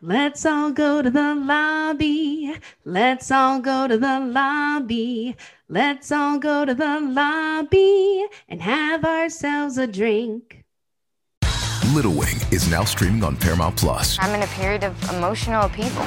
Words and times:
Let's 0.00 0.46
all 0.46 0.70
go 0.70 1.02
to 1.02 1.10
the 1.10 1.34
lobby. 1.34 2.54
Let's 2.84 3.32
all 3.32 3.58
go 3.58 3.88
to 3.88 3.98
the 3.98 4.20
lobby. 4.20 5.34
Let's 5.68 6.12
all 6.12 6.38
go 6.38 6.64
to 6.64 6.72
the 6.72 7.00
lobby 7.00 8.24
and 8.48 8.62
have 8.62 9.04
ourselves 9.04 9.76
a 9.76 9.88
drink. 9.88 10.64
Little 11.92 12.12
Wing 12.12 12.36
is 12.52 12.70
now 12.70 12.84
streaming 12.84 13.24
on 13.24 13.36
Paramount 13.36 13.76
Plus. 13.76 14.18
I'm 14.20 14.32
in 14.36 14.42
a 14.42 14.46
period 14.52 14.84
of 14.84 14.94
emotional 15.10 15.64
upheaval. 15.64 16.06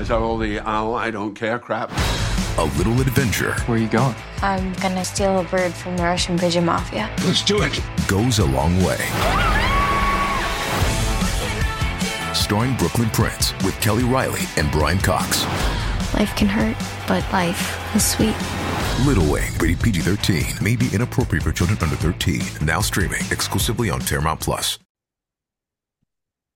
Is 0.00 0.08
that 0.08 0.18
all 0.18 0.36
the 0.36 0.58
oh, 0.58 0.94
I 0.94 1.12
don't 1.12 1.36
care 1.36 1.60
crap? 1.60 1.92
A 2.58 2.64
little 2.76 3.00
adventure 3.00 3.52
Where 3.66 3.78
are 3.78 3.80
you 3.80 3.86
going? 3.86 4.16
I'm 4.42 4.72
gonna 4.74 5.04
steal 5.04 5.38
a 5.38 5.44
bird 5.44 5.72
from 5.72 5.96
the 5.96 6.02
Russian 6.02 6.36
pigeon 6.40 6.64
mafia. 6.64 7.08
Let's 7.24 7.44
do 7.44 7.62
it. 7.62 7.80
goes 8.08 8.40
a 8.40 8.46
long 8.46 8.82
way. 8.82 8.98
Starring 12.48 12.76
Brooklynn 12.76 13.10
Prince 13.10 13.52
with 13.62 13.78
Kelly 13.82 14.04
Reilly 14.04 14.40
and 14.56 14.72
Brian 14.72 14.96
Cox. 14.96 15.44
Life 16.14 16.34
can 16.34 16.48
hurt, 16.48 16.78
but 17.06 17.22
life 17.30 17.94
is 17.94 18.02
sweet. 18.02 18.34
Little 19.06 19.30
Wing, 19.30 19.52
rated 19.60 19.80
PG 19.80 20.00
13, 20.00 20.64
may 20.64 20.74
be 20.74 20.88
inappropriate 20.90 21.42
for 21.42 21.52
children 21.52 21.76
under 21.82 21.96
13. 21.96 22.40
Now 22.62 22.80
streaming 22.80 23.20
exclusively 23.30 23.90
on 23.90 24.00
Paramount 24.00 24.40
Plus. 24.40 24.78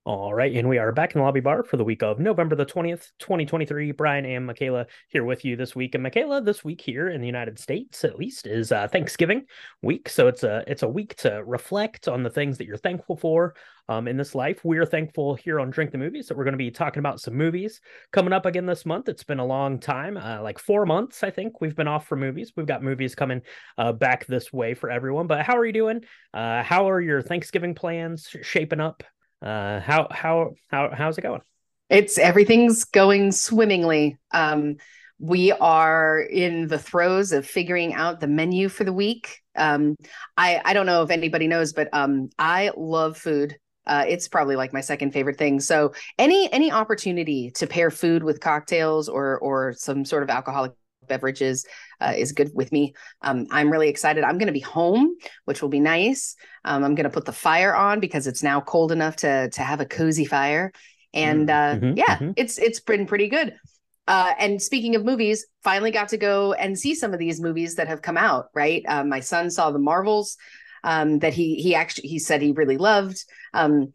All 0.07 0.33
right, 0.33 0.57
and 0.57 0.67
we 0.67 0.79
are 0.79 0.93
back 0.93 1.15
in 1.15 1.19
the 1.19 1.25
lobby 1.25 1.41
bar 1.41 1.63
for 1.63 1.77
the 1.77 1.85
week 1.85 2.03
of 2.03 2.19
November 2.19 2.57
the 2.57 2.65
20th, 2.65 3.11
2023. 3.19 3.93
Brian 3.93 4.25
and 4.25 4.47
Michaela 4.47 4.87
here 5.09 5.25
with 5.25 5.45
you 5.45 5.57
this 5.57 5.77
week. 5.77 5.95
And 5.95 6.03
Michaela, 6.03 6.41
this 6.41 6.65
week 6.65 6.81
here 6.81 7.11
in 7.11 7.21
the 7.21 7.27
United 7.27 7.59
States, 7.59 8.03
at 8.03 8.19
least, 8.19 8.47
is 8.47 8.73
uh, 8.73 8.89
Thanksgiving 8.89 9.45
week. 9.83 10.09
So 10.09 10.27
it's 10.27 10.43
a 10.43 10.65
it's 10.67 10.83
a 10.83 10.89
week 10.89 11.17
to 11.17 11.45
reflect 11.45 12.09
on 12.09 12.23
the 12.23 12.31
things 12.31 12.57
that 12.57 12.67
you're 12.67 12.79
thankful 12.79 13.19
for 13.19 13.55
um, 13.89 14.09
in 14.09 14.17
this 14.17 14.35
life. 14.35 14.61
We're 14.65 14.87
thankful 14.87 15.35
here 15.35 15.61
on 15.61 15.71
Drink 15.71 15.91
the 15.91 15.99
Movies 15.99 16.27
that 16.27 16.37
we're 16.37 16.45
going 16.45 16.53
to 16.53 16.59
be 16.59 16.71
talking 16.71 17.01
about 17.01 17.21
some 17.21 17.35
movies 17.35 17.81
coming 18.13 18.33
up 18.33 18.47
again 18.47 18.67
this 18.67 18.87
month. 18.87 19.09
It's 19.09 19.25
been 19.25 19.39
a 19.39 19.45
long 19.45 19.79
time, 19.79 20.17
uh, 20.17 20.43
like 20.43 20.59
four 20.59 20.87
months, 20.87 21.23
I 21.23 21.31
think, 21.31 21.61
we've 21.61 21.77
been 21.77 21.89
off 21.89 22.07
for 22.07 22.17
movies. 22.17 22.53
We've 22.57 22.67
got 22.67 22.83
movies 22.83 23.15
coming 23.15 23.43
uh, 23.79 23.93
back 23.93 24.27
this 24.27 24.53
way 24.53 24.75
for 24.75 24.91
everyone. 24.91 25.27
But 25.27 25.45
how 25.45 25.57
are 25.57 25.67
you 25.67 25.73
doing? 25.73 26.03
Uh, 26.33 26.63
how 26.63 26.89
are 26.91 27.01
your 27.01 27.23
Thanksgiving 27.23 27.75
plans 27.75 28.29
shaping 28.43 28.81
up? 28.81 29.03
Uh, 29.41 29.81
how 29.81 30.07
how 30.11 30.53
how 30.69 30.91
how's 30.95 31.19
it 31.19 31.23
going? 31.23 31.41
It's 31.91 32.17
everything's 32.17 32.85
going 32.85 33.33
swimmingly. 33.33 34.19
Um, 34.31 34.77
we 35.19 35.53
are 35.53 36.21
in 36.21 36.69
the 36.69 36.79
throes 36.79 37.33
of 37.33 37.47
figuring 37.47 37.93
out 37.95 38.21
the 38.21 38.29
menu 38.29 38.69
for 38.69 38.85
the 38.85 38.93
week. 38.93 39.39
Um, 39.57 39.97
I 40.37 40.61
I 40.65 40.75
don't 40.75 40.87
know 40.87 41.03
if 41.03 41.11
anybody 41.11 41.49
knows, 41.49 41.73
but 41.73 41.89
um, 41.93 42.31
I 42.39 42.71
love 42.77 43.17
food. 43.17 43.57
Uh, 43.87 44.05
it's 44.07 44.29
probably 44.29 44.57
like 44.57 44.73
my 44.73 44.81
second 44.81 45.13
favorite 45.13 45.39
thing. 45.39 45.61
So 45.61 45.93
any 46.19 46.53
any 46.53 46.71
opportunity 46.71 47.51
to 47.53 47.67
pair 47.67 47.91
food 47.91 48.23
with 48.23 48.41
cocktails 48.41 49.09
or 49.09 49.39
or 49.39 49.73
some 49.75 50.05
sort 50.05 50.23
of 50.23 50.31
alcoholic 50.31 50.73
beverages 51.09 51.67
uh, 52.01 52.13
is 52.17 52.33
good 52.33 52.51
with 52.55 52.71
me. 52.71 52.95
Um, 53.23 53.47
I'm 53.51 53.71
really 53.71 53.89
excited. 53.89 54.23
I'm 54.25 54.39
going 54.39 54.47
to 54.47 54.53
be 54.53 54.61
home, 54.61 55.17
which 55.47 55.61
will 55.61 55.69
be 55.69 55.81
nice. 55.81 56.37
Um, 56.65 56.85
I'm 56.85 56.95
going 56.95 57.05
to 57.05 57.11
put 57.11 57.25
the 57.25 57.33
fire 57.33 57.75
on 57.75 57.99
because 58.01 58.27
it's 58.27 58.43
now 58.43 58.61
cold 58.61 58.93
enough 58.93 59.17
to 59.17 59.51
to 59.51 59.63
have 59.63 59.81
a 59.81 59.87
cozy 59.87 60.25
fire. 60.25 60.73
And 61.15 61.51
uh, 61.51 61.79
Mhm, 61.79 61.95
yeah, 61.95 62.21
mhm. 62.21 62.35
it's 62.37 62.59
it's 62.59 62.81
been 62.81 63.07
pretty 63.07 63.29
good. 63.29 63.55
Uh, 64.09 64.35
and 64.39 64.61
speaking 64.61 64.97
of 64.97 65.05
movies, 65.05 65.47
finally 65.63 65.91
got 65.93 66.09
to 66.09 66.17
go 66.17 66.53
and 66.55 66.77
see 66.79 66.95
some 66.95 67.13
of 67.13 67.21
these 67.21 67.41
movies 67.41 67.77
that 67.77 67.87
have 67.89 68.03
come 68.03 68.17
out. 68.17 68.47
Right, 68.55 68.83
uh, 68.89 69.05
my 69.05 69.21
son 69.21 69.51
saw 69.51 69.71
the 69.71 69.79
Marvels 69.79 70.37
um, 70.85 71.19
that 71.21 71.35
he 71.35 71.57
he 71.57 71.75
actually 71.75 72.09
he 72.09 72.19
said 72.19 72.43
he 72.43 72.53
really 72.53 72.77
loved. 72.77 73.25
Um, 73.55 73.93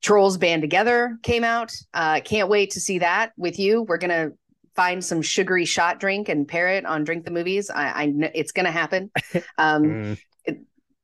Trolls 0.00 0.36
Band 0.38 0.62
Together 0.62 1.18
came 1.22 1.44
out. 1.44 1.72
Uh, 1.92 2.20
can't 2.20 2.48
wait 2.48 2.70
to 2.70 2.80
see 2.80 2.98
that 3.00 3.32
with 3.36 3.58
you. 3.58 3.82
We're 3.82 3.98
gonna 3.98 4.30
find 4.76 5.04
some 5.04 5.22
sugary 5.22 5.64
shot 5.64 5.98
drink 5.98 6.28
and 6.28 6.46
pair 6.46 6.68
it 6.68 6.86
on 6.86 7.02
Drink 7.02 7.24
the 7.24 7.32
Movies. 7.32 7.68
I, 7.68 8.02
I 8.02 8.06
know 8.06 8.30
it's 8.34 8.52
gonna 8.52 8.70
happen. 8.70 9.10
Um, 9.58 9.82
Mm, 9.82 10.18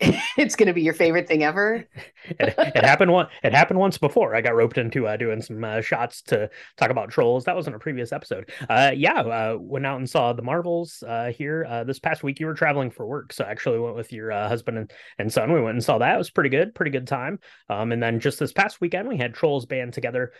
it's 0.38 0.56
gonna 0.56 0.72
be 0.72 0.82
your 0.82 0.94
favorite 0.94 1.26
thing 1.26 1.42
ever. 1.42 1.84
it, 2.24 2.54
it 2.58 2.84
happened 2.84 3.12
one. 3.12 3.28
It 3.42 3.52
happened 3.52 3.78
once 3.78 3.98
before. 3.98 4.34
I 4.34 4.40
got 4.40 4.54
roped 4.54 4.78
into 4.78 5.06
uh, 5.06 5.16
doing 5.16 5.40
some 5.40 5.62
uh, 5.64 5.80
shots 5.80 6.22
to 6.22 6.50
talk 6.76 6.90
about 6.90 7.10
trolls. 7.10 7.44
That 7.44 7.56
was 7.56 7.66
in 7.66 7.74
a 7.74 7.78
previous 7.78 8.12
episode. 8.12 8.50
Uh, 8.68 8.92
yeah, 8.94 9.20
uh, 9.20 9.56
went 9.58 9.86
out 9.86 9.98
and 9.98 10.08
saw 10.08 10.32
the 10.32 10.42
Marvels 10.42 11.02
uh, 11.06 11.32
here 11.36 11.66
uh, 11.68 11.84
this 11.84 11.98
past 11.98 12.22
week. 12.22 12.40
You 12.40 12.46
were 12.46 12.54
traveling 12.54 12.90
for 12.90 13.06
work, 13.06 13.32
so 13.32 13.44
I 13.44 13.50
actually 13.50 13.78
went 13.78 13.96
with 13.96 14.12
your 14.12 14.30
husband 14.30 14.78
and, 14.78 14.92
and 15.18 15.32
son. 15.32 15.52
We 15.52 15.60
went 15.60 15.76
and 15.76 15.84
saw 15.84 15.98
that. 15.98 16.14
It 16.14 16.18
was 16.18 16.30
pretty 16.30 16.50
good, 16.50 16.74
pretty 16.74 16.90
good 16.90 17.06
time. 17.06 17.38
Um, 17.68 17.92
and 17.92 18.02
then 18.02 18.20
just 18.20 18.38
this 18.38 18.52
past 18.52 18.80
weekend, 18.80 19.08
we 19.08 19.16
had 19.16 19.34
Trolls 19.34 19.66
Band 19.66 19.92
together. 19.92 20.32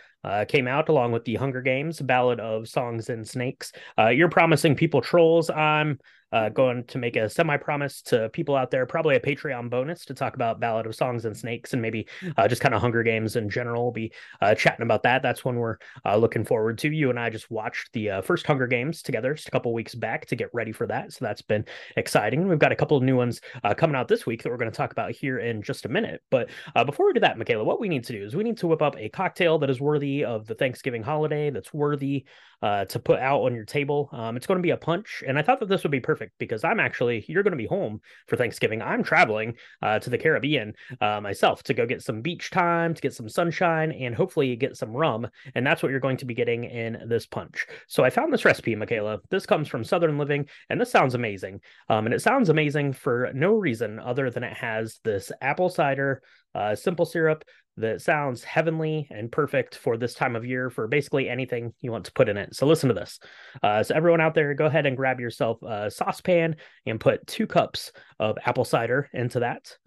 Came 0.47 0.67
out 0.67 0.89
along 0.89 1.11
with 1.11 1.23
the 1.25 1.35
Hunger 1.35 1.61
Games 1.61 2.01
Ballad 2.01 2.39
of 2.39 2.67
Songs 2.67 3.09
and 3.09 3.27
Snakes. 3.27 3.71
You're 3.97 4.29
promising 4.29 4.75
people 4.75 5.01
trolls. 5.01 5.49
I'm 5.49 5.99
uh, 6.31 6.49
going 6.49 6.83
to 6.85 6.97
make 6.97 7.15
a 7.15 7.29
semi 7.29 7.57
promise 7.57 8.01
to 8.01 8.29
people 8.29 8.55
out 8.55 8.71
there, 8.71 8.85
probably 8.85 9.15
a 9.15 9.19
Patreon 9.19 9.69
bonus 9.69 10.05
to 10.05 10.13
talk 10.13 10.35
about 10.35 10.59
Ballad 10.59 10.85
of 10.85 10.95
Songs 10.95 11.25
and 11.25 11.35
Snakes 11.35 11.73
and 11.73 11.81
maybe 11.81 12.07
uh, 12.37 12.47
just 12.47 12.61
kind 12.61 12.73
of 12.73 12.81
Hunger 12.81 13.03
Games 13.03 13.35
in 13.35 13.49
general. 13.49 13.83
We'll 13.83 13.91
be 13.91 14.11
uh, 14.41 14.55
chatting 14.55 14.83
about 14.83 15.03
that. 15.03 15.21
That's 15.21 15.45
when 15.45 15.55
we're 15.55 15.77
uh, 16.05 16.17
looking 16.17 16.43
forward 16.43 16.77
to. 16.79 16.89
You 16.89 17.09
and 17.09 17.19
I 17.19 17.29
just 17.29 17.49
watched 17.49 17.93
the 17.93 18.09
uh, 18.09 18.21
first 18.21 18.45
Hunger 18.45 18.67
Games 18.67 19.01
together 19.01 19.33
just 19.33 19.47
a 19.47 19.51
couple 19.51 19.73
weeks 19.73 19.95
back 19.95 20.25
to 20.27 20.35
get 20.35 20.49
ready 20.53 20.71
for 20.71 20.87
that. 20.87 21.13
So 21.13 21.23
that's 21.23 21.41
been 21.41 21.65
exciting. 21.95 22.47
We've 22.47 22.59
got 22.59 22.71
a 22.71 22.75
couple 22.75 22.97
of 22.97 23.03
new 23.03 23.15
ones 23.15 23.39
uh, 23.63 23.73
coming 23.73 23.95
out 23.95 24.07
this 24.07 24.25
week 24.25 24.43
that 24.43 24.49
we're 24.49 24.57
going 24.57 24.71
to 24.71 24.75
talk 24.75 24.91
about 24.91 25.11
here 25.11 25.39
in 25.39 25.61
just 25.61 25.85
a 25.85 25.89
minute. 25.89 26.21
But 26.31 26.49
before 26.85 27.07
we 27.07 27.13
do 27.13 27.19
that, 27.21 27.37
Michaela, 27.37 27.63
what 27.63 27.79
we 27.79 27.87
need 27.87 28.03
to 28.05 28.13
do 28.13 28.23
is 28.23 28.35
we 28.35 28.43
need 28.43 28.57
to 28.57 28.67
whip 28.67 28.81
up 28.81 28.97
a 28.97 29.09
cocktail 29.09 29.57
that 29.59 29.69
is 29.69 29.79
worthy 29.79 30.25
of 30.25 30.47
the 30.47 30.55
Thanksgiving 30.55 31.03
holiday, 31.03 31.49
that's 31.49 31.73
worthy 31.73 32.25
to 32.61 32.99
put 32.99 33.19
out 33.19 33.41
on 33.41 33.53
your 33.53 33.63
table. 33.63 34.09
Um, 34.11 34.35
it's 34.35 34.47
going 34.47 34.57
to 34.57 34.63
be 34.63 34.71
a 34.71 34.77
punch, 34.77 35.23
and 35.25 35.37
I 35.37 35.43
thought 35.43 35.59
that 35.59 35.69
this 35.69 35.83
would 35.83 35.91
be 35.91 35.99
perfect 35.99 36.14
because 36.39 36.63
I'm 36.63 36.79
actually 36.79 37.25
you're 37.27 37.43
going 37.43 37.51
to 37.51 37.57
be 37.57 37.65
home 37.65 38.01
for 38.27 38.35
Thanksgiving. 38.35 38.81
I'm 38.81 39.03
traveling 39.03 39.55
uh, 39.81 39.99
to 39.99 40.09
the 40.09 40.17
Caribbean 40.17 40.73
uh, 41.01 41.21
myself 41.21 41.63
to 41.63 41.73
go 41.73 41.85
get 41.85 42.01
some 42.01 42.21
beach 42.21 42.51
time, 42.51 42.93
to 42.93 43.01
get 43.01 43.13
some 43.13 43.29
sunshine, 43.29 43.91
and 43.91 44.15
hopefully 44.15 44.55
get 44.55 44.77
some 44.77 44.91
rum. 44.91 45.27
And 45.53 45.65
that's 45.65 45.83
what 45.83 45.91
you're 45.91 45.99
going 45.99 46.17
to 46.17 46.25
be 46.25 46.33
getting 46.33 46.65
in 46.65 47.03
this 47.07 47.25
punch. 47.25 47.65
So 47.87 48.03
I 48.03 48.09
found 48.09 48.33
this 48.33 48.45
recipe, 48.45 48.75
Michaela. 48.75 49.19
This 49.29 49.45
comes 49.45 49.67
from 49.67 49.83
Southern 49.83 50.17
Living, 50.17 50.47
and 50.69 50.79
this 50.79 50.91
sounds 50.91 51.15
amazing. 51.15 51.61
Um, 51.89 52.05
and 52.05 52.13
it 52.13 52.21
sounds 52.21 52.49
amazing 52.49 52.93
for 52.93 53.31
no 53.33 53.53
reason 53.53 53.99
other 53.99 54.29
than 54.29 54.43
it 54.43 54.53
has 54.53 54.99
this 55.03 55.31
apple 55.41 55.69
cider 55.69 56.21
uh, 56.55 56.73
simple 56.73 57.05
syrup 57.05 57.43
that 57.77 58.01
sounds 58.01 58.43
heavenly 58.43 59.07
and 59.11 59.31
perfect 59.31 59.75
for 59.75 59.97
this 59.97 60.13
time 60.13 60.35
of 60.35 60.45
year 60.45 60.69
for 60.69 60.87
basically 60.87 61.29
anything 61.29 61.73
you 61.81 61.91
want 61.91 62.05
to 62.05 62.13
put 62.13 62.29
in 62.29 62.37
it. 62.37 62.55
So 62.55 62.65
listen 62.65 62.87
to 62.87 62.95
this. 62.95 63.19
Uh, 63.61 63.83
so 63.83 63.93
everyone 63.93 64.21
out 64.21 64.33
there, 64.33 64.53
go 64.53 64.65
ahead 64.65 64.85
and 64.85 64.95
grab 64.95 65.19
yourself 65.19 65.61
a 65.61 65.91
saucepan 65.91 66.55
and 66.85 66.99
put 66.99 67.27
two 67.27 67.47
cups 67.47 67.91
of 68.19 68.37
apple 68.45 68.65
cider 68.65 69.09
into 69.13 69.39
that. 69.39 69.77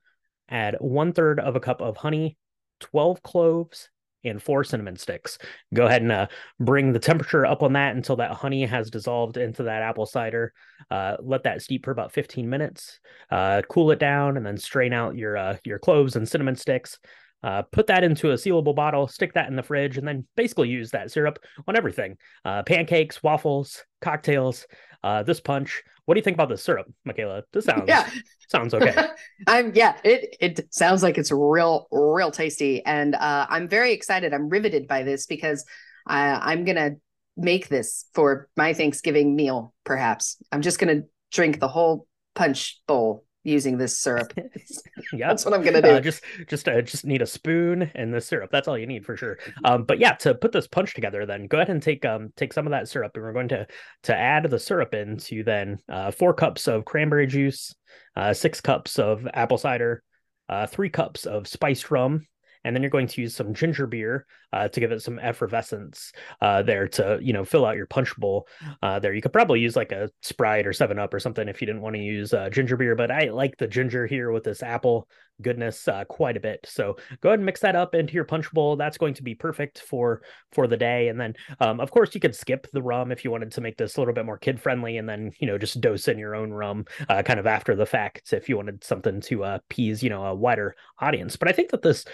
Add 0.50 0.76
one 0.80 1.12
third 1.12 1.40
of 1.40 1.56
a 1.56 1.60
cup 1.60 1.80
of 1.80 1.96
honey, 1.96 2.36
12 2.80 3.22
cloves, 3.22 3.88
and 4.24 4.42
four 4.42 4.64
cinnamon 4.64 4.96
sticks. 4.96 5.38
Go 5.72 5.86
ahead 5.86 6.02
and 6.02 6.12
uh, 6.12 6.26
bring 6.58 6.92
the 6.92 6.98
temperature 6.98 7.46
up 7.46 7.62
on 7.62 7.74
that 7.74 7.96
until 7.96 8.16
that 8.16 8.32
honey 8.32 8.66
has 8.66 8.90
dissolved 8.90 9.36
into 9.36 9.64
that 9.64 9.82
apple 9.82 10.06
cider. 10.06 10.52
Uh, 10.90 11.16
let 11.20 11.44
that 11.44 11.62
steep 11.62 11.84
for 11.84 11.90
about 11.90 12.12
15 12.12 12.48
minutes. 12.48 13.00
Uh, 13.30 13.62
cool 13.70 13.90
it 13.90 13.98
down, 13.98 14.36
and 14.36 14.44
then 14.44 14.56
strain 14.56 14.92
out 14.92 15.16
your 15.16 15.36
uh, 15.36 15.56
your 15.64 15.78
cloves 15.78 16.16
and 16.16 16.28
cinnamon 16.28 16.56
sticks. 16.56 16.98
Uh, 17.42 17.62
put 17.62 17.86
that 17.86 18.02
into 18.02 18.30
a 18.32 18.34
sealable 18.34 18.74
bottle, 18.74 19.06
stick 19.06 19.32
that 19.34 19.48
in 19.48 19.56
the 19.56 19.62
fridge, 19.62 19.96
and 19.96 20.06
then 20.06 20.26
basically 20.36 20.68
use 20.68 20.90
that 20.90 21.10
syrup 21.10 21.38
on 21.66 21.76
everything 21.76 22.16
uh, 22.44 22.62
pancakes, 22.64 23.22
waffles, 23.22 23.84
cocktails, 24.00 24.66
uh, 25.04 25.22
this 25.22 25.40
punch. 25.40 25.82
What 26.04 26.14
do 26.14 26.18
you 26.18 26.24
think 26.24 26.36
about 26.36 26.48
this 26.48 26.62
syrup, 26.62 26.86
Michaela? 27.04 27.44
This 27.52 27.66
sounds 27.66 27.84
Yeah. 27.88 28.08
sounds 28.48 28.74
okay. 28.74 28.94
I'm 29.46 29.72
yeah, 29.74 29.96
it 30.04 30.36
it 30.40 30.74
sounds 30.74 31.02
like 31.02 31.18
it's 31.18 31.30
real 31.30 31.86
real 31.92 32.30
tasty, 32.30 32.84
and 32.84 33.14
uh, 33.14 33.46
I'm 33.48 33.68
very 33.68 33.92
excited. 33.92 34.32
I'm 34.34 34.48
riveted 34.48 34.88
by 34.88 35.02
this 35.02 35.26
because 35.26 35.64
I, 36.06 36.52
I'm 36.52 36.64
gonna 36.64 36.92
make 37.36 37.68
this 37.68 38.06
for 38.14 38.48
my 38.56 38.72
Thanksgiving 38.72 39.36
meal. 39.36 39.74
Perhaps 39.84 40.38
I'm 40.50 40.62
just 40.62 40.78
gonna 40.78 41.02
drink 41.30 41.60
the 41.60 41.68
whole 41.68 42.06
punch 42.34 42.80
bowl 42.88 43.24
using 43.48 43.78
this 43.78 43.98
syrup. 43.98 44.32
yeah, 45.12 45.28
That's 45.28 45.44
what 45.44 45.54
I'm 45.54 45.62
gonna 45.62 45.82
do. 45.82 45.88
Uh, 45.88 46.00
just 46.00 46.22
just 46.46 46.68
uh, 46.68 46.80
just 46.82 47.04
need 47.04 47.22
a 47.22 47.26
spoon 47.26 47.90
and 47.94 48.12
the 48.12 48.20
syrup. 48.20 48.50
That's 48.50 48.68
all 48.68 48.78
you 48.78 48.86
need 48.86 49.04
for 49.04 49.16
sure. 49.16 49.38
Um, 49.64 49.84
but 49.84 49.98
yeah, 49.98 50.12
to 50.14 50.34
put 50.34 50.52
this 50.52 50.66
punch 50.66 50.94
together, 50.94 51.26
then 51.26 51.46
go 51.46 51.58
ahead 51.58 51.70
and 51.70 51.82
take 51.82 52.04
um 52.04 52.32
take 52.36 52.52
some 52.52 52.66
of 52.66 52.70
that 52.72 52.88
syrup, 52.88 53.12
and 53.14 53.24
we're 53.24 53.32
going 53.32 53.48
to 53.48 53.66
to 54.04 54.16
add 54.16 54.48
the 54.50 54.58
syrup 54.58 54.94
into 54.94 55.42
then 55.42 55.78
uh, 55.88 56.10
four 56.10 56.34
cups 56.34 56.68
of 56.68 56.84
cranberry 56.84 57.26
juice, 57.26 57.74
uh, 58.16 58.32
six 58.32 58.60
cups 58.60 58.98
of 58.98 59.26
apple 59.32 59.58
cider, 59.58 60.02
uh, 60.48 60.66
three 60.66 60.90
cups 60.90 61.26
of 61.26 61.46
spiced 61.46 61.90
rum, 61.90 62.26
and 62.68 62.76
then 62.76 62.82
you're 62.82 62.90
going 62.90 63.06
to 63.06 63.22
use 63.22 63.34
some 63.34 63.54
ginger 63.54 63.86
beer 63.86 64.26
uh, 64.52 64.68
to 64.68 64.78
give 64.78 64.92
it 64.92 65.02
some 65.02 65.18
effervescence 65.18 66.12
uh, 66.42 66.62
there 66.62 66.86
to 66.86 67.18
you 67.22 67.32
know 67.32 67.44
fill 67.44 67.64
out 67.64 67.76
your 67.76 67.86
punch 67.86 68.14
bowl. 68.16 68.46
Uh, 68.82 68.98
there, 68.98 69.14
you 69.14 69.22
could 69.22 69.32
probably 69.32 69.58
use 69.58 69.74
like 69.74 69.90
a 69.90 70.10
Sprite 70.20 70.66
or 70.66 70.74
Seven 70.74 70.98
Up 70.98 71.14
or 71.14 71.18
something 71.18 71.48
if 71.48 71.62
you 71.62 71.66
didn't 71.66 71.82
want 71.82 71.96
to 71.96 72.02
use 72.02 72.34
uh, 72.34 72.50
ginger 72.50 72.76
beer, 72.76 72.94
but 72.94 73.10
I 73.10 73.30
like 73.30 73.56
the 73.56 73.66
ginger 73.66 74.06
here 74.06 74.30
with 74.30 74.44
this 74.44 74.62
apple 74.62 75.08
goodness 75.42 75.86
uh, 75.88 76.04
quite 76.04 76.36
a 76.36 76.40
bit. 76.40 76.66
So 76.68 76.96
go 77.20 77.30
ahead 77.30 77.38
and 77.38 77.46
mix 77.46 77.60
that 77.60 77.76
up 77.76 77.94
into 77.94 78.14
your 78.14 78.24
punch 78.24 78.50
bowl. 78.52 78.76
That's 78.76 78.98
going 78.98 79.14
to 79.14 79.22
be 79.22 79.34
perfect 79.34 79.80
for 79.80 80.22
for 80.52 80.66
the 80.66 80.76
day. 80.76 81.08
And 81.08 81.20
then, 81.20 81.34
um, 81.60 81.80
of 81.80 81.90
course, 81.90 82.14
you 82.14 82.20
could 82.20 82.34
skip 82.34 82.66
the 82.72 82.82
rum 82.82 83.12
if 83.12 83.24
you 83.24 83.30
wanted 83.30 83.52
to 83.52 83.60
make 83.60 83.76
this 83.76 83.96
a 83.96 84.00
little 84.00 84.14
bit 84.14 84.26
more 84.26 84.38
kid 84.38 84.60
friendly, 84.60 84.96
and 84.96 85.08
then 85.08 85.32
you 85.38 85.46
know 85.46 85.58
just 85.58 85.80
dose 85.80 86.08
in 86.08 86.18
your 86.18 86.34
own 86.34 86.50
rum 86.50 86.86
uh, 87.08 87.22
kind 87.22 87.40
of 87.40 87.46
after 87.46 87.74
the 87.74 87.86
fact 87.86 88.32
if 88.32 88.48
you 88.48 88.56
wanted 88.56 88.82
something 88.84 89.20
to 89.22 89.44
appease 89.44 90.02
you 90.02 90.10
know 90.10 90.24
a 90.24 90.34
wider 90.34 90.74
audience. 90.98 91.36
But 91.36 91.48
I 91.48 91.52
think 91.52 91.70
that 91.70 91.82
this 91.82 92.04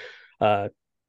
uh, 0.40 0.68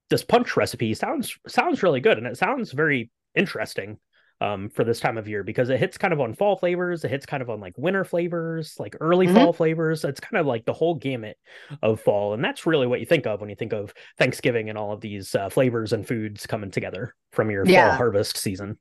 this 0.10 0.24
punch 0.24 0.56
recipe 0.56 0.94
sounds 0.94 1.36
sounds 1.48 1.84
really 1.84 2.00
good, 2.00 2.18
and 2.18 2.28
it 2.28 2.38
sounds 2.38 2.72
very 2.72 3.10
interesting 3.36 3.98
um, 4.42 4.70
for 4.70 4.84
this 4.84 5.00
time 5.00 5.18
of 5.18 5.28
year 5.28 5.44
because 5.44 5.70
it 5.70 5.80
hits 5.80 5.98
kind 5.98 6.14
of 6.14 6.20
on 6.20 6.34
fall 6.34 6.58
flavors, 6.58 7.04
it 7.04 7.12
hits 7.12 7.26
kind 7.26 7.42
of 7.42 7.50
on 7.50 7.60
like 7.60 7.78
winter 7.78 8.04
flavors, 8.04 8.76
like 8.80 8.96
early 9.00 9.28
mm-hmm. 9.28 9.36
fall 9.36 9.54
flavors. 9.54 10.04
It's 10.04 10.20
kind 10.20 10.40
of 10.40 10.46
like 10.46 10.66
the 10.66 10.74
whole 10.74 10.96
gamut 10.96 11.38
of 11.82 12.02
fall, 12.02 12.34
and 12.34 12.44
that's 12.44 12.66
really 12.66 12.88
what 12.88 13.00
you 13.00 13.06
think 13.06 13.26
of 13.26 13.40
when 13.42 13.50
you 13.50 13.56
think 13.56 13.74
of 13.74 13.94
Thanksgiving 14.18 14.70
and 14.70 14.78
all 14.78 14.92
of 14.92 15.02
these 15.02 15.34
uh, 15.36 15.50
flavors 15.50 15.94
and 15.94 16.08
foods 16.08 16.46
coming 16.46 16.72
together 16.72 17.16
from 17.32 17.50
your 17.50 17.66
yeah. 17.66 17.90
fall 17.90 17.98
harvest 17.98 18.38
season. 18.38 18.78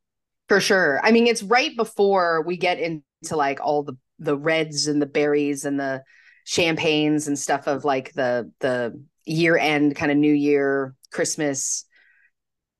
For 0.49 0.61
sure. 0.61 1.00
I 1.02 1.11
mean, 1.11 1.26
it's 1.26 1.43
right 1.43 1.75
before 1.75 2.43
we 2.43 2.56
get 2.56 2.79
into 2.79 3.37
like 3.37 3.61
all 3.61 3.82
the 3.82 3.96
the 4.19 4.37
reds 4.37 4.87
and 4.87 5.00
the 5.00 5.06
berries 5.06 5.64
and 5.64 5.79
the 5.79 6.02
champagnes 6.44 7.26
and 7.26 7.38
stuff 7.38 7.67
of 7.67 7.85
like 7.85 8.12
the 8.12 8.50
the 8.61 9.02
year 9.26 9.56
end 9.56 9.96
kind 9.96 10.12
of 10.12 10.18
New 10.18 10.32
Year, 10.32 10.94
Christmas, 11.10 11.84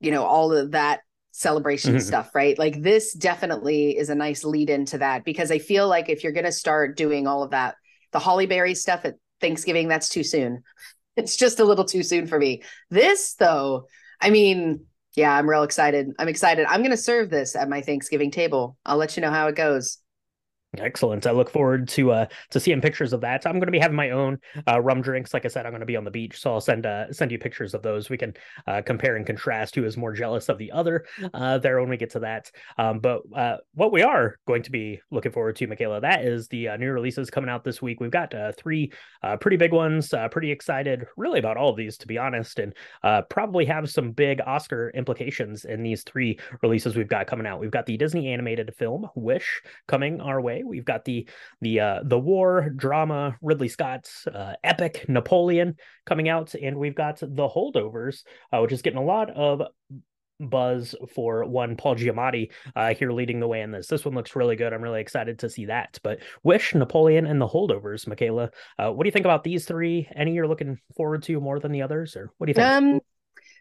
you 0.01 0.11
know, 0.11 0.25
all 0.25 0.53
of 0.53 0.73
that 0.73 1.01
celebration 1.33 1.93
mm-hmm. 1.93 2.01
stuff, 2.01 2.35
right? 2.35 2.59
Like 2.59 2.81
this 2.81 3.13
definitely 3.13 3.97
is 3.97 4.09
a 4.09 4.15
nice 4.15 4.45
lead 4.45 4.71
into 4.71 4.99
that 4.99 5.25
because 5.25 5.51
I 5.51 5.59
feel 5.59 5.89
like 5.89 6.09
if 6.09 6.23
you're 6.23 6.33
going 6.33 6.45
to 6.45 6.53
start 6.53 6.97
doing 6.97 7.27
all 7.27 7.43
of 7.43 7.51
that, 7.51 7.75
the 8.13 8.19
holly 8.19 8.47
berry 8.47 8.75
stuff 8.75 9.05
at 9.05 9.17
Thanksgiving, 9.41 9.89
that's 9.89 10.09
too 10.09 10.25
soon. 10.25 10.63
It's 11.17 11.37
just 11.37 11.61
a 11.61 11.65
little 11.65 11.85
too 11.85 12.03
soon 12.03 12.27
for 12.27 12.37
me. 12.37 12.65
This, 12.91 13.35
though, 13.35 13.87
I 14.21 14.31
mean, 14.31 14.87
yeah, 15.15 15.33
I'm 15.33 15.49
real 15.49 15.63
excited. 15.63 16.11
I'm 16.19 16.27
excited. 16.27 16.67
I'm 16.69 16.81
going 16.81 16.91
to 16.91 16.97
serve 16.97 17.31
this 17.31 17.55
at 17.55 17.69
my 17.69 17.83
Thanksgiving 17.83 18.33
table. 18.33 18.77
I'll 18.85 18.97
let 18.97 19.17
you 19.17 19.21
know 19.21 19.31
how 19.31 19.47
it 19.47 19.55
goes. 19.55 19.99
Excellent. 20.79 21.27
I 21.27 21.31
look 21.31 21.51
forward 21.51 21.89
to 21.89 22.13
uh 22.13 22.27
to 22.51 22.61
seeing 22.61 22.81
pictures 22.81 23.13
of 23.13 23.21
that. 23.23 23.47
I'm 23.47 23.55
going 23.55 23.67
to 23.67 23.73
be 23.73 23.79
having 23.79 23.97
my 23.97 24.11
own 24.11 24.39
uh, 24.69 24.81
rum 24.81 25.03
drinks. 25.03 25.35
Like 25.35 25.45
I 25.45 25.49
said, 25.49 25.67
I'm 25.67 25.73
going 25.73 25.81
to 25.81 25.87
be 25.87 25.97
on 25.97 26.05
the 26.05 26.11
beach, 26.11 26.41
so 26.41 26.53
I'll 26.53 26.61
send 26.61 26.87
uh 26.87 27.13
send 27.13 27.31
you 27.31 27.39
pictures 27.39 27.75
of 27.75 27.83
those. 27.83 28.11
We 28.11 28.19
can 28.19 28.35
uh, 28.67 28.83
compare 28.83 29.17
and 29.17 29.27
contrast 29.27 29.75
who 29.75 29.85
is 29.85 29.97
more 29.97 30.13
jealous 30.13 30.49
of 30.49 30.59
the 30.59 30.73
other 30.73 31.05
uh 31.33 31.59
there 31.59 31.81
when 31.81 31.89
we 31.91 31.97
get 31.97 32.11
to 32.11 32.21
that. 32.21 32.51
Um, 32.79 32.99
but 32.99 33.23
uh, 33.35 33.59
what 33.75 33.93
we 33.93 34.03
are 34.03 34.37
going 34.47 34.63
to 34.63 34.71
be 34.71 35.01
looking 35.11 35.33
forward 35.33 35.57
to, 35.57 35.67
Michaela, 35.67 36.01
that 36.01 36.25
is 36.25 36.49
the 36.49 36.69
uh, 36.69 36.77
new 36.77 36.91
releases 36.91 37.31
coming 37.31 37.51
out 37.51 37.65
this 37.65 37.81
week. 37.81 38.01
We've 38.01 38.11
got 38.11 38.35
uh, 38.35 38.53
three 38.53 38.93
uh, 39.23 39.37
pretty 39.37 39.57
big 39.57 39.73
ones. 39.73 40.13
Uh, 40.13 40.29
pretty 40.29 40.51
excited, 40.51 41.07
really, 41.17 41.39
about 41.39 41.57
all 41.57 41.71
of 41.71 41.77
these, 41.77 41.97
to 41.99 42.07
be 42.07 42.19
honest, 42.19 42.59
and 42.59 42.75
uh, 43.03 43.23
probably 43.23 43.65
have 43.67 43.89
some 43.91 44.13
big 44.13 44.41
Oscar 44.47 44.91
implications 44.95 45.65
in 45.65 45.83
these 45.83 46.03
three 46.03 46.39
releases 46.63 46.97
we've 46.97 47.09
got 47.09 47.27
coming 47.27 47.47
out. 47.47 47.61
We've 47.61 47.71
got 47.71 47.87
the 47.87 47.97
Disney 47.97 48.33
animated 48.33 48.75
film 48.77 49.09
Wish 49.15 49.63
coming 49.87 50.21
our 50.21 50.41
way. 50.41 50.64
We've 50.65 50.85
got 50.85 51.05
the 51.05 51.29
the 51.61 51.81
uh, 51.81 52.01
the 52.05 52.19
war 52.19 52.71
drama 52.71 53.37
Ridley 53.43 53.69
Scott's 53.69 54.27
uh, 54.27 54.55
epic 54.63 55.07
Napoleon 55.09 55.77
coming 56.07 56.29
out, 56.29 56.55
and 56.55 56.77
we've 56.77 56.95
got 56.95 57.21
the 57.21 57.49
Holdovers, 57.49 58.23
uh, 58.53 58.61
which 58.61 58.73
is 58.73 58.83
getting 58.83 58.99
a 58.99 59.05
lot 59.05 59.31
of 59.31 59.63
buzz 60.41 60.95
for 61.15 61.45
one 61.45 61.77
Paul 61.77 61.97
Giamatti 61.97 62.51
uh, 62.75 62.95
here 62.95 63.13
leading 63.13 63.41
the 63.41 63.49
way 63.49 63.61
in 63.61 63.71
this. 63.71 63.87
This 63.87 64.05
one 64.05 64.15
looks 64.15 64.37
really 64.37 64.57
good. 64.57 64.73
I'm 64.73 64.83
really 64.83 65.01
excited 65.01 65.39
to 65.41 65.51
see 65.51 65.67
that. 65.67 65.99
But 66.03 66.21
Wish, 66.43 66.75
Napoleon, 66.75 67.27
and 67.27 67.41
the 67.41 67.49
Holdovers, 67.49 68.07
Michaela, 68.07 68.51
uh, 68.79 68.91
what 68.91 69.05
do 69.05 69.09
you 69.09 69.13
think 69.13 69.27
about 69.27 69.45
these 69.45 69.65
three? 69.65 70.09
Any 70.15 70.35
you're 70.35 70.49
looking 70.49 70.79
forward 70.97 71.23
to 71.25 71.41
more 71.41 71.61
than 71.61 71.73
the 71.73 71.83
others, 71.83 72.17
or 72.17 72.33
what 72.39 72.47
do 72.47 72.51
you 72.51 72.55
think? 72.55 72.67
Um, 72.67 73.01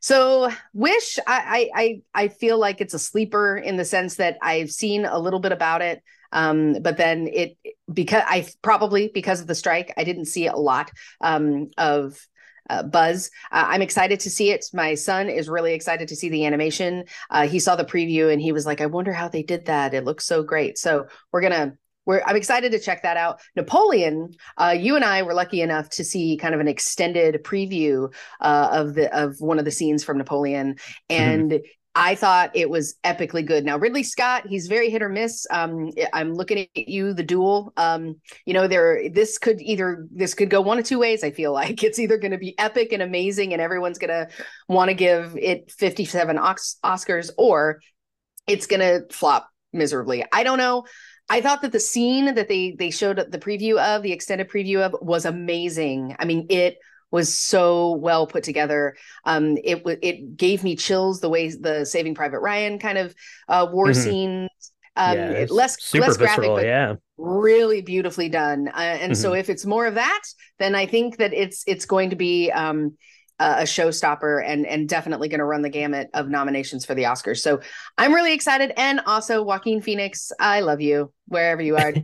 so 0.02 0.52
Wish, 0.74 1.20
I, 1.26 1.70
I 1.74 2.02
I 2.14 2.28
feel 2.28 2.58
like 2.58 2.82
it's 2.82 2.94
a 2.94 3.00
sleeper 3.00 3.58
in 3.58 3.78
the 3.78 3.86
sense 3.86 4.16
that 4.16 4.38
I've 4.42 4.72
seen 4.72 5.06
a 5.06 5.20
little 5.20 5.40
bit 5.40 5.52
about 5.52 5.82
it. 5.82 6.04
Um, 6.34 6.82
but 6.82 6.98
then 6.98 7.30
it 7.32 7.58
because 7.94 8.24
I 8.26 8.48
probably 8.62 9.10
because 9.14 9.40
of 9.40 9.48
the 9.48 9.56
strike, 9.56 9.94
I 9.96 10.04
didn't 10.04 10.26
see 10.26 10.48
a 10.48 10.56
lot 10.56 10.92
um, 11.22 11.70
of 11.78 12.20
uh, 12.70 12.84
buzz. 12.84 13.30
Uh, 13.52 13.66
I'm 13.68 13.82
excited 13.82 14.20
to 14.22 14.30
see 14.30 14.52
it. 14.52 14.66
My 14.74 14.96
son 14.96 15.30
is 15.30 15.50
really 15.50 15.74
excited 15.74 16.08
to 16.10 16.16
see 16.16 16.30
the 16.30 16.46
animation. 16.46 17.06
Uh, 17.30 17.48
he 17.48 17.60
saw 17.60 17.76
the 17.76 17.86
preview 17.86 18.32
and 18.32 18.42
he 18.42 18.52
was 18.52 18.66
like, 18.66 18.82
"I 18.82 18.86
wonder 18.88 19.14
how 19.14 19.28
they 19.28 19.44
did 19.44 19.66
that. 19.66 19.94
It 19.94 20.06
looks 20.06 20.26
so 20.26 20.44
great." 20.44 20.78
So 20.78 21.08
we're 21.32 21.42
gonna. 21.42 21.74
We're, 22.06 22.22
I'm 22.26 22.36
excited 22.36 22.74
to 22.74 22.80
check 22.80 23.04
that 23.04 23.16
out. 23.16 23.40
Napoleon, 23.56 24.34
uh, 24.58 24.76
you 24.78 24.98
and 24.98 25.06
I 25.06 25.22
were 25.22 25.34
lucky 25.34 25.62
enough 25.62 25.88
to 25.92 26.04
see 26.04 26.36
kind 26.36 26.54
of 26.54 26.60
an 26.60 26.68
extended 26.68 27.42
preview 27.46 28.14
uh, 28.42 28.70
of 28.74 28.96
the 28.96 29.16
of 29.18 29.40
one 29.40 29.58
of 29.58 29.64
the 29.64 29.72
scenes 29.72 30.04
from 30.04 30.18
Napoleon, 30.18 30.74
mm-hmm. 30.74 31.22
and 31.22 31.52
mm-hmm. 31.52 31.66
I 31.96 32.16
thought 32.16 32.52
it 32.56 32.70
was 32.70 32.96
epically 33.04 33.46
good. 33.46 33.64
Now 33.66 33.78
Ridley 33.78 34.04
Scott, 34.04 34.48
he's 34.48 34.68
very 34.68 34.90
hit 34.90 35.04
or 35.04 35.10
miss. 35.10 35.46
Um, 35.52 35.92
I'm 36.12 36.34
looking 36.34 36.58
at 36.58 36.70
you, 36.76 37.14
the 37.14 37.24
duel. 37.24 37.72
Um, 37.78 38.16
you 38.46 38.54
know, 38.54 38.68
there 38.68 39.10
this 39.14 39.38
could 39.38 39.62
either 39.62 40.08
this 40.12 40.34
could 40.34 40.50
go 40.50 40.62
one 40.62 40.80
of 40.80 40.86
two 40.86 41.00
ways. 41.00 41.24
I 41.24 41.32
feel 41.32 41.54
like 41.54 41.84
it's 41.84 42.00
either 42.00 42.18
going 42.18 42.32
to 42.32 42.38
be 42.38 42.58
epic 42.58 42.94
and 42.94 43.02
amazing, 43.02 43.54
and 43.54 43.62
everyone's 43.62 44.00
going 44.00 44.10
to 44.10 44.28
want 44.68 44.90
to 44.90 44.96
give 44.96 45.38
it 45.40 45.72
57 45.72 46.38
Oscars, 46.38 47.30
or 47.38 47.80
it's 48.48 48.66
going 48.66 48.80
to 48.80 49.06
flop 49.14 49.50
miserably. 49.72 50.26
I 50.32 50.44
don't 50.44 50.58
know. 50.58 50.86
I 51.30 51.42
thought 51.42 51.62
that 51.62 51.72
the 51.72 51.80
scene 51.80 52.36
that 52.36 52.48
they 52.48 52.76
they 52.78 52.90
showed 52.90 53.18
the 53.18 53.40
preview 53.40 53.78
of, 53.78 54.02
the 54.02 54.12
extended 54.12 54.50
preview 54.50 54.80
of, 54.80 54.96
was 55.02 55.26
amazing. 55.26 56.16
I 56.20 56.26
mean, 56.26 56.48
it 56.50 56.78
was 57.14 57.32
so 57.32 57.92
well 57.92 58.26
put 58.26 58.44
together. 58.44 58.98
Um, 59.24 59.56
it 59.64 59.84
it 60.02 60.36
gave 60.36 60.64
me 60.64 60.76
chills 60.76 61.22
the 61.22 61.30
way 61.30 61.48
the 61.50 61.86
Saving 61.86 62.16
Private 62.16 62.40
Ryan 62.40 62.80
kind 62.80 62.98
of 62.98 63.14
uh, 63.48 63.68
war 63.72 63.90
mm-hmm. 63.90 64.02
scenes. 64.02 64.50
Um, 64.96 65.18
yeah, 65.18 65.46
less 65.50 65.94
less 65.94 66.18
graphic, 66.18 66.50
but 66.50 66.66
yeah. 66.66 66.96
really 67.18 67.84
beautifully 67.84 68.30
done. 68.30 68.68
Uh, 68.68 68.80
and 68.80 69.14
mm-hmm. 69.14 69.22
so 69.22 69.34
if 69.34 69.50
it's 69.52 69.64
more 69.64 69.86
of 69.86 69.94
that, 69.94 70.24
then 70.58 70.74
I 70.74 70.88
think 70.88 71.18
that 71.18 71.34
it's 71.34 71.64
it's 71.68 71.86
going 71.86 72.10
to 72.10 72.16
be 72.16 72.52
um, 72.52 72.98
a 73.38 73.64
showstopper 73.64 74.44
and 74.44 74.66
and 74.66 74.90
definitely 74.90 75.30
going 75.30 75.40
to 75.40 75.46
run 75.46 75.62
the 75.62 75.70
gamut 75.70 76.10
of 76.16 76.30
nominations 76.30 76.84
for 76.84 76.96
the 76.96 77.04
Oscars. 77.04 77.42
So 77.42 77.62
I'm 77.96 78.12
really 78.12 78.34
excited. 78.34 78.74
And 78.76 79.02
also 79.06 79.44
Joaquin 79.44 79.82
Phoenix, 79.82 80.32
I 80.40 80.62
love 80.62 80.82
you 80.82 81.14
wherever 81.28 81.62
you 81.62 81.78
are. 81.78 81.94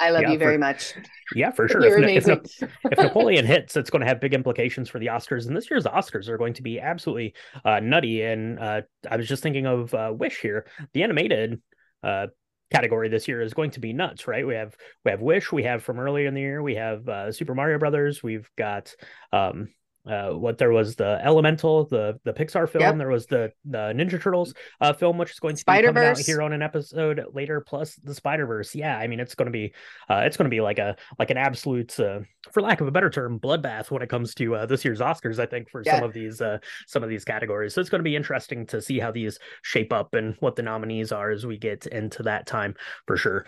I 0.00 0.10
love 0.10 0.22
yeah, 0.22 0.32
you 0.32 0.38
very 0.38 0.54
for, 0.54 0.60
much. 0.60 0.94
Yeah, 1.34 1.50
for 1.50 1.68
sure. 1.68 1.82
You're 1.84 1.98
if, 1.98 2.04
amazing. 2.04 2.40
If, 2.62 2.70
if, 2.92 2.98
Napoleon 2.98 3.46
hits, 3.46 3.76
it's 3.76 3.90
going 3.90 4.00
to 4.00 4.08
have 4.08 4.20
big 4.20 4.34
implications 4.34 4.88
for 4.88 4.98
the 4.98 5.06
Oscars. 5.06 5.46
And 5.46 5.56
this 5.56 5.70
year's 5.70 5.84
Oscars 5.84 6.28
are 6.28 6.38
going 6.38 6.54
to 6.54 6.62
be 6.62 6.80
absolutely 6.80 7.34
uh, 7.64 7.80
nutty. 7.80 8.22
And 8.22 8.58
uh, 8.58 8.82
I 9.08 9.16
was 9.16 9.28
just 9.28 9.42
thinking 9.42 9.66
of 9.66 9.92
uh, 9.94 10.12
Wish 10.16 10.40
here. 10.40 10.66
The 10.94 11.02
animated 11.02 11.60
uh, 12.02 12.28
category 12.70 13.08
this 13.08 13.28
year 13.28 13.42
is 13.42 13.54
going 13.54 13.72
to 13.72 13.80
be 13.80 13.92
nuts, 13.92 14.26
right? 14.26 14.46
We 14.46 14.54
have 14.54 14.76
we 15.04 15.10
have 15.10 15.20
Wish, 15.20 15.52
we 15.52 15.64
have 15.64 15.82
from 15.82 15.98
earlier 15.98 16.26
in 16.26 16.34
the 16.34 16.40
year, 16.40 16.62
we 16.62 16.76
have 16.76 17.08
uh, 17.08 17.32
Super 17.32 17.54
Mario 17.54 17.78
Brothers, 17.78 18.22
we've 18.22 18.48
got 18.56 18.94
um, 19.32 19.68
uh, 20.06 20.30
what 20.30 20.58
there 20.58 20.70
was 20.70 20.96
the 20.96 21.20
Elemental, 21.22 21.84
the 21.86 22.18
the 22.24 22.32
Pixar 22.32 22.68
film. 22.68 22.82
Yep. 22.82 22.98
There 22.98 23.08
was 23.08 23.26
the 23.26 23.52
the 23.64 23.92
Ninja 23.94 24.20
Turtles 24.20 24.54
uh, 24.80 24.92
film, 24.92 25.18
which 25.18 25.30
is 25.30 25.38
going 25.38 25.56
to 25.56 25.64
be 25.64 25.82
coming 25.82 25.96
out 25.98 26.18
here 26.18 26.40
on 26.42 26.52
an 26.52 26.62
episode 26.62 27.24
later. 27.32 27.60
Plus 27.60 27.96
the 27.96 28.14
Spider 28.14 28.46
Verse. 28.46 28.74
Yeah, 28.74 28.96
I 28.96 29.06
mean 29.06 29.20
it's 29.20 29.34
going 29.34 29.46
to 29.46 29.52
be 29.52 29.74
uh, 30.08 30.22
it's 30.24 30.36
going 30.36 30.50
to 30.50 30.54
be 30.54 30.60
like 30.60 30.78
a 30.78 30.96
like 31.18 31.30
an 31.30 31.36
absolute, 31.36 31.98
uh, 32.00 32.20
for 32.50 32.62
lack 32.62 32.80
of 32.80 32.88
a 32.88 32.90
better 32.90 33.10
term, 33.10 33.38
bloodbath 33.38 33.90
when 33.90 34.02
it 34.02 34.08
comes 34.08 34.34
to 34.36 34.54
uh, 34.54 34.66
this 34.66 34.84
year's 34.84 35.00
Oscars. 35.00 35.38
I 35.38 35.46
think 35.46 35.68
for 35.68 35.82
yeah. 35.84 35.96
some 35.96 36.04
of 36.04 36.14
these 36.14 36.40
uh, 36.40 36.58
some 36.86 37.02
of 37.02 37.10
these 37.10 37.24
categories. 37.24 37.74
So 37.74 37.80
it's 37.80 37.90
going 37.90 38.00
to 38.00 38.04
be 38.04 38.16
interesting 38.16 38.66
to 38.66 38.80
see 38.80 38.98
how 38.98 39.10
these 39.10 39.38
shape 39.62 39.92
up 39.92 40.14
and 40.14 40.34
what 40.40 40.56
the 40.56 40.62
nominees 40.62 41.12
are 41.12 41.30
as 41.30 41.44
we 41.44 41.58
get 41.58 41.86
into 41.86 42.22
that 42.22 42.46
time 42.46 42.74
for 43.06 43.16
sure. 43.16 43.44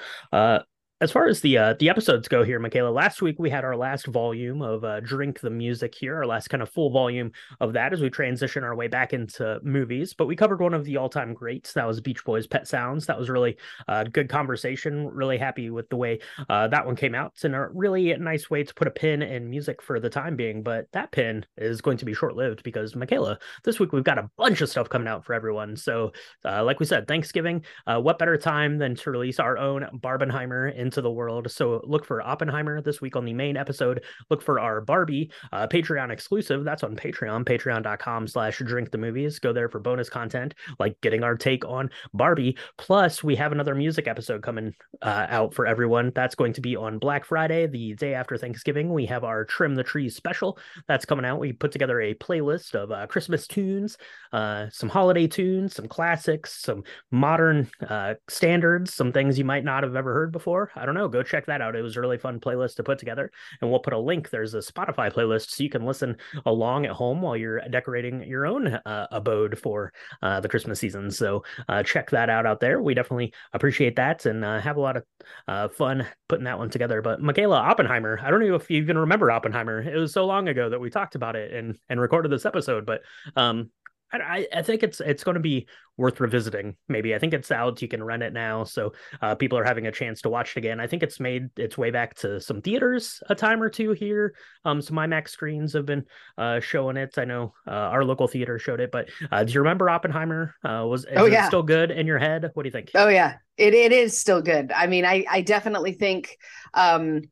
As 1.03 1.11
far 1.11 1.27
as 1.27 1.41
the 1.41 1.59
uh, 1.59 1.75
the 1.81 1.89
episodes 1.89 2.29
go 2.29 2.45
here, 2.45 2.61
Michaela, 2.61 2.91
last 2.91 3.23
week 3.23 3.37
we 3.41 3.51
had 3.51 3.65
our 3.65 3.75
last 3.75 4.07
volume 4.07 4.63
of 4.63 4.85
uh, 4.85 5.01
Drink 5.01 5.41
the 5.41 5.51
Music 5.51 5.93
here, 5.97 6.15
our 6.15 6.27
last 6.27 6.47
kind 6.47 6.63
of 6.63 6.71
full 6.71 6.91
volume 6.91 7.33
of 7.59 7.73
that 7.73 7.93
as 7.93 8.01
we 8.01 8.09
transition 8.09 8.63
our 8.63 8.77
way 8.77 8.87
back 8.87 9.13
into 9.13 9.59
movies. 9.65 10.15
But 10.15 10.29
we 10.29 10.37
covered 10.37 10.61
one 10.61 10.75
of 10.75 10.85
the 10.85 10.99
all 10.99 11.09
time 11.09 11.35
greats. 11.35 11.73
That 11.73 11.89
was 11.89 12.01
Beach 12.01 12.25
Boys' 12.25 12.47
Pet 12.47 12.69
Sounds. 12.69 13.07
That 13.07 13.19
was 13.19 13.29
really 13.29 13.57
a 13.89 13.93
uh, 13.93 14.05
good 14.05 14.29
conversation. 14.29 15.09
Really 15.09 15.39
happy 15.39 15.71
with 15.71 15.89
the 15.89 15.97
way 15.97 16.21
uh, 16.49 16.69
that 16.69 16.87
one 16.87 16.95
came 16.95 17.17
out. 17.17 17.33
It's 17.35 17.45
in 17.45 17.55
a 17.55 17.69
really 17.71 18.15
nice 18.15 18.49
way 18.49 18.63
to 18.63 18.73
put 18.73 18.87
a 18.87 18.93
pin 18.93 19.23
in 19.23 19.51
music 19.51 19.83
for 19.83 19.99
the 19.99 20.09
time 20.09 20.37
being. 20.37 20.63
But 20.63 20.87
that 20.93 21.11
pin 21.11 21.45
is 21.57 21.81
going 21.81 21.97
to 21.97 22.05
be 22.05 22.15
short 22.15 22.37
lived 22.37 22.63
because, 22.63 22.95
Michaela, 22.95 23.41
this 23.65 23.81
week 23.81 23.93
we've 23.93 24.05
got 24.05 24.19
a 24.19 24.31
bunch 24.37 24.61
of 24.61 24.69
stuff 24.69 24.89
coming 24.89 25.09
out 25.09 25.25
for 25.25 25.35
everyone. 25.35 25.75
So, 25.75 26.13
uh, 26.45 26.63
like 26.63 26.79
we 26.79 26.87
said, 26.87 27.09
Thanksgiving, 27.09 27.65
uh, 27.89 28.01
what 28.01 28.21
better 28.21 28.39
time 28.39 28.79
than 28.79 28.95
to 28.95 29.11
release 29.11 29.41
our 29.41 29.59
own 29.59 29.89
Barbenheimer 30.01 30.73
in 30.73 30.92
into 30.93 31.01
the 31.01 31.11
world. 31.11 31.51
So 31.51 31.81
look 31.85 32.05
for 32.05 32.21
Oppenheimer 32.21 32.83
this 32.83 33.01
week 33.01 33.17
on 33.17 33.25
the 33.25 33.33
main 33.33 33.57
episode. 33.57 34.05
Look 34.29 34.43
for 34.43 34.61
our 34.61 34.83
Barbie 34.83 35.31
uh, 35.51 35.67
Patreon 35.67 36.11
exclusive. 36.11 36.65
That's 36.65 36.83
on 36.83 36.97
Patreon, 36.97 37.47
patreon.com 37.47 38.29
slash 38.29 38.59
drink 38.59 38.91
the 38.91 38.99
movies. 38.99 39.39
Go 39.39 39.55
there 39.55 39.71
for 39.71 39.81
bonus 39.81 40.11
content, 40.11 40.55
like 40.79 41.01
getting 41.01 41.23
our 41.23 41.35
take 41.35 41.65
on 41.65 41.89
Barbie. 42.13 42.59
Plus, 42.77 43.25
we 43.25 43.35
have 43.37 43.53
another 43.53 43.75
music 43.75 44.07
episode 44.07 44.43
coming 44.43 44.75
uh, 45.01 45.27
out 45.31 45.55
for 45.55 45.67
everyone. 45.67 46.13
That's 46.15 46.35
going 46.35 46.53
to 46.53 46.61
be 46.61 46.77
on 46.77 46.99
Black 46.99 47.25
Friday, 47.25 47.67
the 47.67 47.95
day 47.95 48.13
after 48.13 48.37
Thanksgiving. 48.37 48.93
We 48.93 49.07
have 49.07 49.25
our 49.25 49.47
Trim 49.47 49.75
the 49.75 49.83
Trees 49.83 50.15
special 50.15 50.59
that's 50.89 51.07
coming 51.07 51.25
out. 51.25 51.41
We 51.41 51.55
put 51.55 51.73
together 51.73 52.03
a 52.03 52.15
playlist 52.15 52.75
of 52.75 52.93
uh, 52.93 53.07
Christmas 53.07 53.47
tunes, 53.47 53.97
uh, 54.35 54.67
some 54.71 54.91
holiday 54.91 55.27
tunes, 55.27 55.75
some 55.75 55.89
classics, 55.89 56.61
some 56.61 56.85
modern 57.11 57.71
uh, 57.89 58.15
standards, 58.29 58.93
some 58.93 59.11
things 59.11 59.39
you 59.39 59.47
might 59.47 59.65
not 59.65 59.85
have 59.85 59.97
ever 59.97 60.13
heard 60.13 60.33
before. 60.33 60.71
I 60.83 60.85
don't 60.85 60.97
know. 60.97 61.07
Go 61.07 61.23
check 61.23 61.47
that 61.47 61.61
out. 61.61 61.77
It 61.77 61.83
was 61.83 61.97
a 61.97 62.01
really 62.01 62.19
fun 62.19 62.41
playlist 62.41 62.75
to 62.77 62.83
put 62.83 62.99
together. 62.99 63.31
And 63.61 63.71
we'll 63.71 63.79
put 63.79 63.93
a 63.93 63.99
link. 63.99 64.31
There's 64.31 64.55
a 64.55 64.59
Spotify 64.59 65.13
playlist 65.13 65.51
so 65.51 65.63
you 65.63 65.71
can 65.71 65.87
listen 65.87 66.17
along 66.45 66.87
at 66.87 66.93
home 66.93 67.23
while 67.23 67.37
you're 67.37 67.61
decorating 67.69 68.25
your 68.25 68.47
own 68.47 68.67
uh, 68.67 69.07
abode 69.13 69.57
for 69.59 69.93
uh, 70.23 70.41
the 70.41 70.49
Christmas 70.49 70.81
season. 70.81 71.11
So 71.11 71.45
uh, 71.69 71.85
check 71.85 72.11
that 72.11 72.29
out 72.29 72.47
out 72.47 72.59
there. 72.59 72.83
We 72.83 72.95
definitely 72.95 73.33
appreciate 73.53 73.95
that 73.97 74.27
and 74.27 74.45
uh, 74.45 74.61
have 74.61 74.77
a 74.77 74.81
lot 74.81 74.97
of 74.97 75.05
uh, 75.47 75.69
fun 75.69 76.05
putting 76.29 76.45
that 76.45 76.59
one 76.59 76.71
together. 76.71 77.01
But 77.01 77.23
Michaela 77.23 77.59
Oppenheimer, 77.59 78.19
I 78.21 78.31
don't 78.31 78.41
know 78.41 78.57
if 78.57 78.69
you 78.69 78.79
even 78.79 78.99
remember 78.99 79.31
Oppenheimer. 79.31 79.81
It 79.81 79.97
was 79.97 80.13
so 80.13 80.27
long 80.27 80.49
ago 80.49 80.69
that 80.69 80.81
we 80.81 80.91
talked 80.91 81.15
about 81.15 81.37
it 81.37 81.53
and 81.53 81.79
and 81.89 82.01
recorded 82.01 82.33
this 82.33 82.47
episode, 82.47 82.87
but 82.87 83.03
um, 83.37 83.71
I, 84.21 84.47
I 84.55 84.63
think 84.63 84.83
it's 84.83 85.01
it's 85.01 85.25
going 85.25 85.37
to 85.37 85.41
be 85.41 85.69
worth 85.97 86.21
revisiting. 86.21 86.77
Maybe 86.89 87.15
I 87.15 87.19
think 87.19 87.33
it's 87.33 87.51
out. 87.51 87.81
You 87.81 87.89
can 87.89 88.03
rent 88.03 88.23
it 88.23 88.33
now, 88.33 88.65
so 88.65 88.93
uh, 89.21 89.35
people 89.35 89.59
are 89.59 89.65
having 89.65 89.87
a 89.87 89.93
chance 89.93 90.23
to 90.23 90.29
watch 90.29 90.53
it 90.53 90.59
again. 90.59 90.81
I 90.81 90.87
think 90.87 91.03
it's 91.03 91.21
made 91.21 91.49
its 91.57 91.79
way 91.79 91.91
back 91.91 92.15
to 92.17 92.41
some 92.41 92.61
theaters 92.61 93.23
a 93.29 93.35
time 93.35 93.63
or 93.63 93.69
two 93.69 93.93
here. 93.93 94.35
Um, 94.65 94.83
some 94.83 94.97
IMAX 94.97 95.29
screens 95.29 95.73
have 95.73 95.87
been 95.87 96.05
uh, 96.37 96.61
showing 96.61 96.97
it. 96.97 97.17
I 97.17 97.25
know 97.25 97.55
uh, 97.67 97.71
our 97.71 98.05
local 98.05 98.29
theater 98.29 98.59
showed 98.59 98.81
it, 98.81 98.91
but 98.91 99.09
uh, 99.31 99.45
do 99.45 99.53
you 99.53 99.61
remember 99.61 99.89
Oppenheimer? 99.89 100.55
Uh, 100.65 100.85
was 100.87 101.07
oh 101.17 101.27
yeah 101.27 101.47
still 101.47 101.63
good 101.63 101.91
in 101.91 102.07
your 102.07 102.19
head? 102.19 102.51
What 102.55 102.65
do 102.65 102.67
you 102.67 102.73
think? 102.73 102.91
Oh 102.95 103.09
yeah, 103.09 103.37
it 103.57 103.75
it 103.75 103.93
is 103.93 104.19
still 104.19 104.43
good. 104.43 104.73
I 104.73 104.87
mean, 104.87 105.05
I 105.05 105.25
I 105.31 105.41
definitely 105.41 105.93
think. 105.93 106.37
Um, 106.75 107.23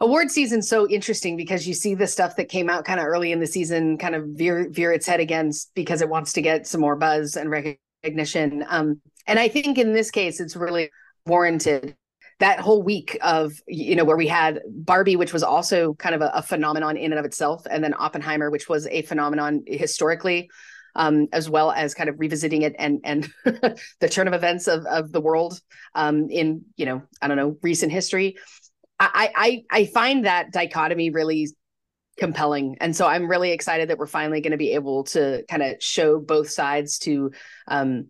award 0.00 0.30
season 0.30 0.60
so 0.62 0.88
interesting 0.88 1.36
because 1.36 1.66
you 1.66 1.74
see 1.74 1.94
the 1.94 2.06
stuff 2.06 2.36
that 2.36 2.48
came 2.48 2.68
out 2.68 2.84
kind 2.84 3.00
of 3.00 3.06
early 3.06 3.32
in 3.32 3.40
the 3.40 3.46
season 3.46 3.96
kind 3.96 4.14
of 4.14 4.24
veer 4.28 4.68
veer 4.70 4.92
its 4.92 5.06
head 5.06 5.20
against 5.20 5.74
because 5.74 6.02
it 6.02 6.08
wants 6.08 6.32
to 6.34 6.42
get 6.42 6.66
some 6.66 6.80
more 6.80 6.96
buzz 6.96 7.36
and 7.36 7.50
recognition 7.50 8.64
um, 8.68 9.00
and 9.26 9.38
i 9.38 9.48
think 9.48 9.78
in 9.78 9.92
this 9.92 10.10
case 10.10 10.40
it's 10.40 10.56
really 10.56 10.90
warranted 11.24 11.96
that 12.38 12.60
whole 12.60 12.82
week 12.82 13.18
of 13.22 13.54
you 13.66 13.96
know 13.96 14.04
where 14.04 14.18
we 14.18 14.26
had 14.26 14.60
barbie 14.68 15.16
which 15.16 15.32
was 15.32 15.42
also 15.42 15.94
kind 15.94 16.14
of 16.14 16.20
a, 16.20 16.30
a 16.34 16.42
phenomenon 16.42 16.96
in 16.96 17.12
and 17.12 17.18
of 17.18 17.24
itself 17.24 17.66
and 17.70 17.82
then 17.82 17.94
oppenheimer 17.98 18.50
which 18.50 18.68
was 18.68 18.86
a 18.88 19.02
phenomenon 19.02 19.62
historically 19.66 20.50
um, 20.96 21.28
as 21.32 21.48
well 21.48 21.70
as 21.72 21.94
kind 21.94 22.08
of 22.08 22.18
revisiting 22.18 22.62
it 22.62 22.74
and 22.78 23.00
and 23.04 23.30
the 23.44 24.08
turn 24.10 24.26
of 24.26 24.34
events 24.34 24.66
of 24.66 24.84
of 24.86 25.12
the 25.12 25.20
world 25.20 25.60
um, 25.94 26.28
in 26.30 26.64
you 26.76 26.86
know 26.86 27.02
I 27.20 27.28
don't 27.28 27.36
know 27.36 27.58
recent 27.62 27.92
history. 27.92 28.36
I, 28.98 29.30
I 29.36 29.80
I 29.80 29.86
find 29.86 30.24
that 30.24 30.52
dichotomy 30.52 31.10
really 31.10 31.48
compelling. 32.16 32.76
And 32.80 32.96
so 32.96 33.06
i'm 33.06 33.28
really 33.28 33.52
excited 33.52 33.90
that 33.90 33.98
we're 33.98 34.06
finally 34.06 34.40
going 34.40 34.52
to 34.52 34.56
be 34.56 34.72
able 34.72 35.04
to 35.04 35.44
kind 35.50 35.62
of 35.62 35.82
show 35.82 36.18
both 36.18 36.48
sides 36.48 36.98
to 37.00 37.30
um 37.68 38.06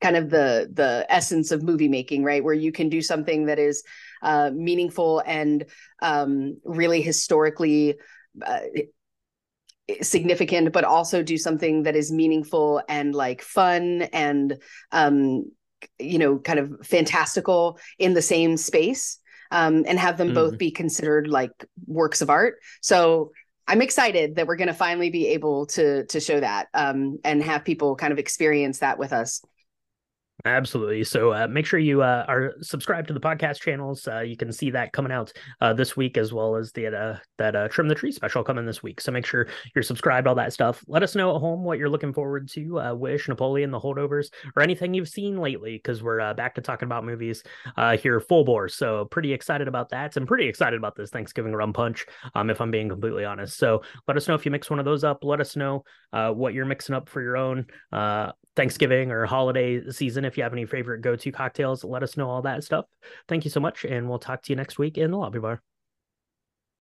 kind 0.00 0.16
of 0.16 0.30
the 0.30 0.70
the 0.72 1.06
essence 1.08 1.50
of 1.50 1.62
movie 1.62 1.88
making 1.88 2.24
right? 2.24 2.42
Where 2.44 2.54
you 2.54 2.72
can 2.72 2.88
do 2.88 3.02
something 3.02 3.46
that 3.46 3.58
is 3.58 3.82
uh 4.22 4.50
meaningful 4.54 5.22
and 5.26 5.64
um 6.02 6.58
really 6.64 7.02
historically 7.02 7.96
uh, 8.44 8.60
significant 10.02 10.72
but 10.72 10.84
also 10.84 11.22
do 11.22 11.38
something 11.38 11.84
that 11.84 11.96
is 11.96 12.12
meaningful 12.12 12.82
and 12.88 13.14
like 13.14 13.40
fun 13.40 14.02
and 14.12 14.58
um 14.92 15.50
you 15.98 16.18
know 16.18 16.38
kind 16.38 16.58
of 16.58 16.86
fantastical 16.86 17.78
in 17.98 18.12
the 18.12 18.20
same 18.20 18.56
space 18.58 19.18
um, 19.50 19.84
and 19.86 19.98
have 19.98 20.18
them 20.18 20.30
mm. 20.30 20.34
both 20.34 20.58
be 20.58 20.70
considered 20.70 21.28
like 21.28 21.52
works 21.86 22.20
of 22.20 22.30
art. 22.30 22.56
So 22.80 23.32
I'm 23.66 23.82
excited 23.82 24.36
that 24.36 24.46
we're 24.46 24.56
going 24.56 24.68
to 24.68 24.74
finally 24.74 25.10
be 25.10 25.28
able 25.28 25.66
to 25.66 26.04
to 26.06 26.20
show 26.20 26.40
that 26.40 26.68
um, 26.74 27.18
and 27.24 27.42
have 27.42 27.64
people 27.64 27.96
kind 27.96 28.12
of 28.12 28.18
experience 28.18 28.78
that 28.78 28.98
with 28.98 29.12
us. 29.12 29.42
Absolutely. 30.44 31.02
So 31.02 31.32
uh, 31.32 31.48
make 31.48 31.66
sure 31.66 31.80
you 31.80 32.02
uh, 32.02 32.24
are 32.28 32.54
subscribed 32.60 33.08
to 33.08 33.14
the 33.14 33.18
podcast 33.20 33.60
channels. 33.60 34.06
Uh, 34.06 34.20
you 34.20 34.36
can 34.36 34.52
see 34.52 34.70
that 34.70 34.92
coming 34.92 35.10
out 35.10 35.32
uh, 35.60 35.72
this 35.72 35.96
week, 35.96 36.16
as 36.16 36.32
well 36.32 36.54
as 36.54 36.70
the 36.72 36.86
uh, 36.86 37.16
that 37.38 37.56
uh, 37.56 37.66
trim 37.66 37.88
the 37.88 37.94
tree 37.96 38.12
special 38.12 38.44
coming 38.44 38.64
this 38.64 38.80
week. 38.80 39.00
So 39.00 39.10
make 39.10 39.26
sure 39.26 39.48
you're 39.74 39.82
subscribed. 39.82 40.28
All 40.28 40.36
that 40.36 40.52
stuff. 40.52 40.84
Let 40.86 41.02
us 41.02 41.16
know 41.16 41.34
at 41.34 41.40
home 41.40 41.64
what 41.64 41.78
you're 41.78 41.88
looking 41.88 42.12
forward 42.12 42.48
to. 42.50 42.94
Wish 42.94 43.26
Napoleon, 43.28 43.72
the 43.72 43.80
holdovers, 43.80 44.28
or 44.54 44.62
anything 44.62 44.94
you've 44.94 45.08
seen 45.08 45.38
lately, 45.38 45.76
because 45.76 46.04
we're 46.04 46.34
back 46.34 46.54
to 46.54 46.60
talking 46.60 46.86
about 46.86 47.04
movies 47.04 47.42
here 48.00 48.20
full 48.20 48.44
bore. 48.44 48.68
So 48.68 49.06
pretty 49.06 49.32
excited 49.32 49.66
about 49.66 49.90
that. 49.90 50.16
I'm 50.16 50.26
pretty 50.26 50.48
excited 50.48 50.76
about 50.76 50.94
this 50.94 51.10
Thanksgiving 51.10 51.52
rum 51.52 51.72
punch. 51.72 52.06
Um, 52.34 52.48
if 52.48 52.60
I'm 52.60 52.70
being 52.70 52.88
completely 52.88 53.24
honest. 53.24 53.58
So 53.58 53.82
let 54.06 54.16
us 54.16 54.28
know 54.28 54.34
if 54.34 54.44
you 54.44 54.52
mix 54.52 54.70
one 54.70 54.78
of 54.78 54.84
those 54.84 55.02
up. 55.02 55.24
Let 55.24 55.40
us 55.40 55.56
know 55.56 55.82
what 56.12 56.54
you're 56.54 56.64
mixing 56.64 56.94
up 56.94 57.08
for 57.08 57.20
your 57.20 57.36
own 57.36 57.66
Thanksgiving 58.58 59.12
or 59.12 59.24
holiday 59.24 59.88
season. 59.88 60.24
If 60.24 60.36
you 60.36 60.42
have 60.42 60.52
any 60.52 60.66
favorite 60.66 61.00
go 61.00 61.14
to 61.14 61.30
cocktails, 61.30 61.84
let 61.84 62.02
us 62.02 62.16
know 62.16 62.28
all 62.28 62.42
that 62.42 62.64
stuff. 62.64 62.86
Thank 63.28 63.44
you 63.44 63.52
so 63.52 63.60
much. 63.60 63.84
And 63.84 64.08
we'll 64.08 64.18
talk 64.18 64.42
to 64.42 64.52
you 64.52 64.56
next 64.56 64.80
week 64.80 64.98
in 64.98 65.12
the 65.12 65.16
lobby 65.16 65.38
bar. 65.38 65.62